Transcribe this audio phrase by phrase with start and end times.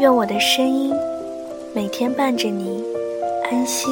[0.00, 0.92] 愿我的声音
[1.72, 2.82] 每天伴着你
[3.44, 3.88] 安心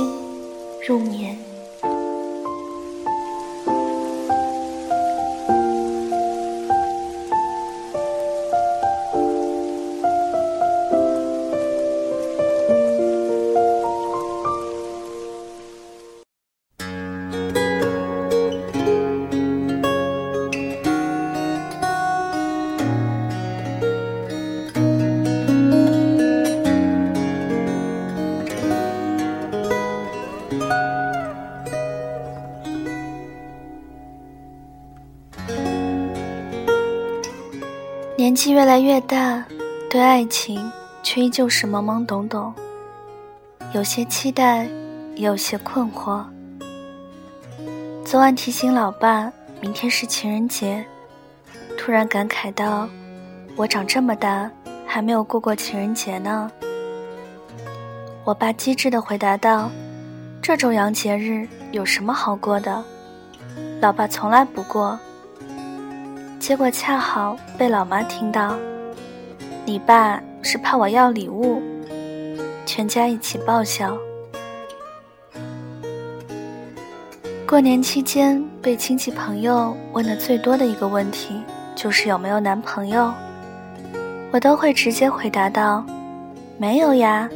[0.84, 1.51] 入眠。
[38.22, 39.44] 年纪越来越大，
[39.90, 40.70] 对爱情
[41.02, 42.54] 却依旧是懵懵懂懂，
[43.72, 44.64] 有些期待，
[45.16, 46.22] 也有些困惑。
[48.04, 49.28] 昨晚提醒老爸
[49.60, 50.86] 明天是情人节，
[51.76, 52.88] 突然感慨道
[53.58, 54.48] ：“我长这么大
[54.86, 56.48] 还没有过过情人节呢。”
[58.22, 59.68] 我爸机智的回答道
[60.40, 62.84] ：“这种洋节日有什么好过的？
[63.80, 64.96] 老爸从来不过。”
[66.42, 68.56] 结果恰好被老妈听到，
[69.64, 71.62] 你爸是怕我要礼物，
[72.66, 73.96] 全家一起爆笑。
[77.46, 81.40] 过年期间被亲戚朋友问的最多的一个问题
[81.76, 83.14] 就是有没有男朋友，
[84.32, 85.86] 我都会直接回答道
[86.58, 87.30] ：“没有呀，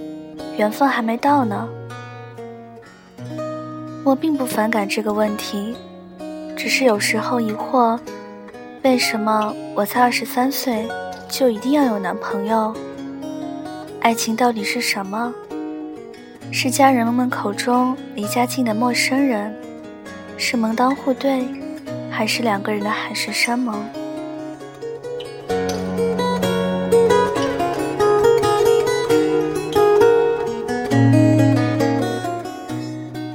[0.59, 1.69] 缘分还没到呢。”
[4.03, 5.77] 我并不反感这个问题，
[6.57, 7.97] 只是有时候疑惑。
[8.87, 10.87] 为什么我才二十三岁
[11.29, 12.73] 就一定要有男朋友？
[14.01, 15.35] 爱情到底是什么？
[16.53, 19.53] 是家人们口中离家近的陌生人，
[20.39, 21.45] 是门当户对，
[22.13, 23.75] 还是两个人的海誓山盟？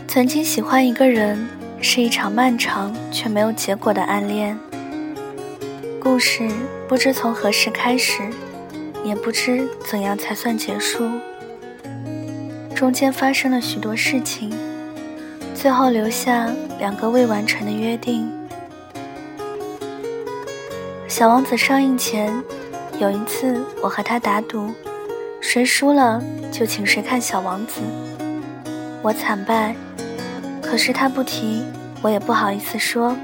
[0.07, 1.45] 曾经喜欢一个人，
[1.81, 4.57] 是一场漫长却没有结果的暗恋。
[6.01, 6.49] 故事
[6.87, 8.23] 不知从何时开始，
[9.03, 11.07] 也不知怎样才算结束。
[12.75, 14.51] 中间发生了许多事情，
[15.53, 18.27] 最后留下两个未完成的约定。
[21.07, 22.33] 小王子上映前，
[22.99, 24.73] 有一次我和他打赌，
[25.39, 26.19] 谁输了
[26.51, 27.79] 就请谁看小王子。
[29.03, 29.75] 我惨败，
[30.63, 31.61] 可是他不提，
[32.01, 33.15] 我也不好意思说。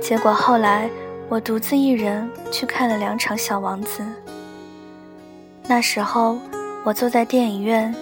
[0.00, 0.88] 结果后来。
[1.32, 4.02] 我独自一人去看了两场《小王子》。
[5.66, 6.38] 那时候，
[6.84, 7.94] 我坐在电影院，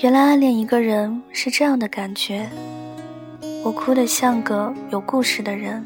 [0.00, 2.46] 原来暗恋一个人是这样的感觉。
[3.64, 5.82] 我哭得像个有故事的人，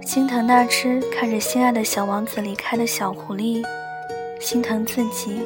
[0.00, 3.62] 心疼那只看着心爱的小王子离开的小狐狸，
[4.40, 5.42] 心疼自己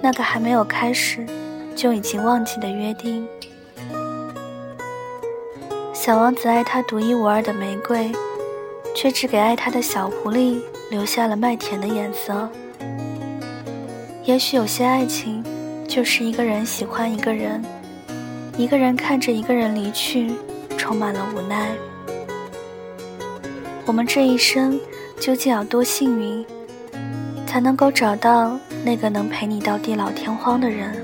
[0.00, 1.26] 那个还没有开始
[1.74, 3.26] 就已经忘记的约定。
[5.92, 8.12] 小王子爱他独一无二的玫瑰。
[8.94, 12.48] 却只给爱他的小狐狸留下了麦田的颜色。
[14.24, 15.42] 也许有些爱情，
[15.88, 17.64] 就是一个人喜欢一个人，
[18.56, 20.32] 一个人看着一个人离去，
[20.76, 21.70] 充满了无奈。
[23.86, 24.78] 我们这一生
[25.18, 26.44] 究竟要多幸运，
[27.46, 30.94] 才能够找到那个能陪你到地老天荒的人？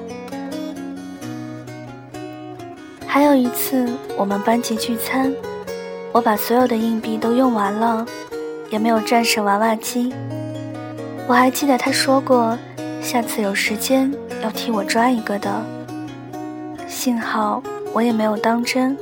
[3.06, 5.32] 还有一次，我们班级聚餐。
[6.16, 8.06] 我把所有的硬币都用完了，
[8.70, 10.14] 也没有战胜娃娃机。
[11.28, 12.58] 我还记得他说过，
[13.02, 14.10] 下次有时间
[14.42, 15.62] 要替我抓一个的。
[16.88, 18.96] 幸好我也没有当真，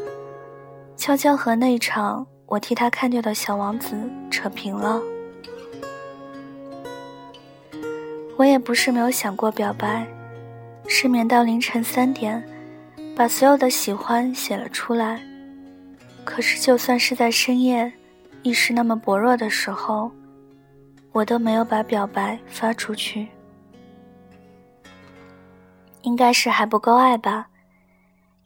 [0.96, 3.94] 悄悄和那场我替他看掉的小王子
[4.28, 5.00] 扯平了。
[8.36, 10.04] 我也不是没有想过表白，
[10.88, 12.42] 失眠到凌晨三点，
[13.14, 15.22] 把所有的喜欢写了出来。
[16.24, 17.92] 可是，就算是在深夜，
[18.42, 20.10] 意识那么薄弱的时候，
[21.12, 23.28] 我都没有把表白发出去。
[26.02, 27.48] 应该是还不够爱吧，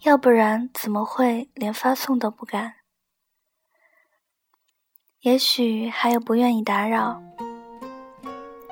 [0.02, 2.74] 要不然怎么会连发送都不敢？
[5.22, 7.20] 也许还有不愿意打扰。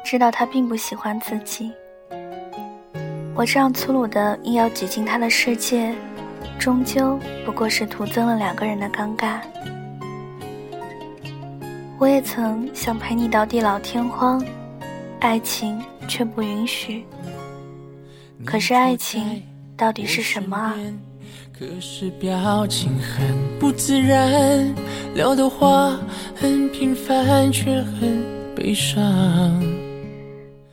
[0.05, 1.73] 知道他并不喜欢自己。
[3.35, 5.93] 我这样粗鲁的硬要挤进他的世界，
[6.59, 9.39] 终究不过是徒增了两个人的尴尬。
[11.99, 14.45] 我也曾想陪你到地老天荒，
[15.21, 17.05] 爱情却不允许。
[18.45, 19.43] 可是爱情
[19.77, 20.75] 到底是什么啊？
[21.59, 24.75] 可是表情很不自然，
[25.15, 25.99] 聊的话
[26.35, 28.23] 很平凡，却很
[28.55, 29.03] 悲伤。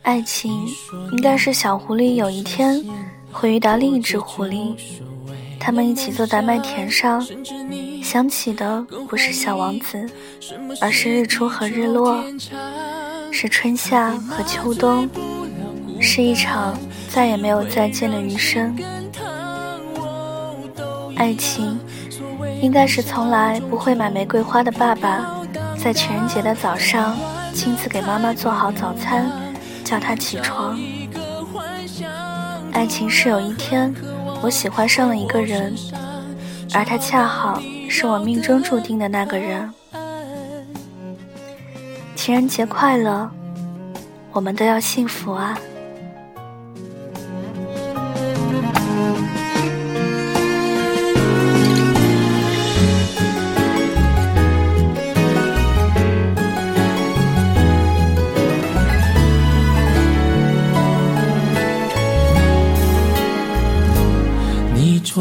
[0.02, 0.52] 爱情
[1.12, 2.84] 应该是小狐狸有一天
[3.32, 4.74] 会遇到另一只狐狸，
[5.64, 7.26] 他们一起坐在麦田上，
[8.02, 10.06] 想起的不是小王子，
[10.78, 12.22] 而是日出和日落，
[13.32, 15.08] 是春夏和秋冬，
[15.98, 16.78] 是一场
[17.08, 18.76] 再也没有再见的余生。
[21.16, 21.80] 爱情
[22.60, 25.42] 应该是从来不会买玫瑰花的爸爸，
[25.82, 27.16] 在情人节的早上
[27.54, 29.30] 亲自给妈妈做好早餐。
[29.82, 30.78] 叫她起床。
[32.72, 33.94] 爱情是有一天，
[34.44, 35.74] 我喜欢上了一个人，
[36.74, 39.72] 而他恰好是我命中注定的那个人。
[42.14, 43.30] 情人节快乐，
[44.32, 45.58] 我们都要幸福啊！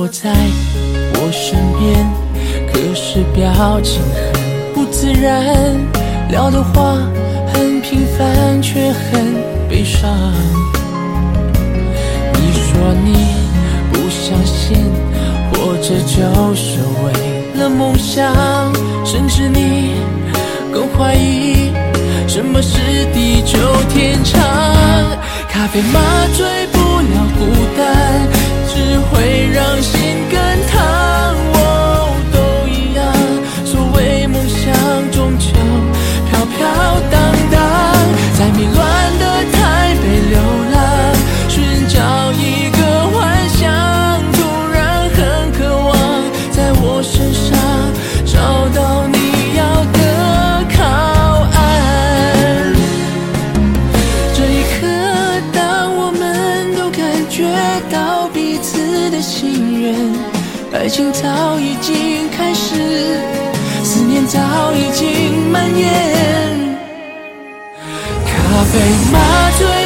[0.04, 0.30] 坐在
[1.14, 2.06] 我身边，
[2.68, 5.56] 可是表情很不自然，
[6.30, 6.98] 聊的话
[7.54, 9.34] 很平凡，却很
[9.70, 10.12] 悲伤。
[12.34, 13.14] 你说你
[13.94, 14.76] 不相信，
[15.54, 18.36] 活着就是为了梦想，
[19.06, 19.94] 甚至你
[20.74, 21.72] 更怀疑
[22.28, 22.78] 什么是
[23.14, 23.58] 地久
[23.88, 24.42] 天长。
[25.48, 26.02] 咖啡麻
[26.36, 26.46] 醉
[59.13, 59.94] 的心愿，
[60.74, 62.74] 爱情早已经开始，
[63.83, 64.39] 思念早
[64.74, 65.94] 已经蔓延。
[68.25, 68.80] 咖啡
[69.12, 69.83] 麻醉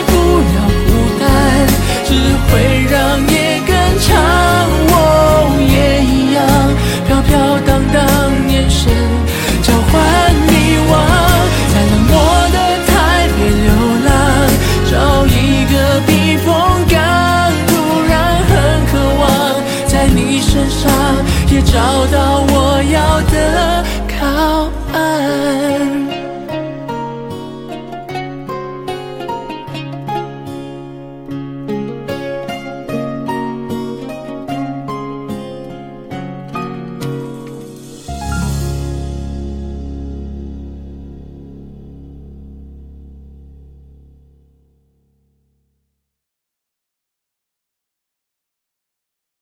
[21.61, 24.69] 找到我要的靠